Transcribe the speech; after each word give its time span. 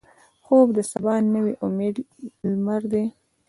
خوب 0.45 0.67
د 0.77 0.79
سبا 0.91 1.15
نوې 1.35 1.53
امیدي 1.65 2.03
لمر 2.51 2.81
دی 2.91 3.05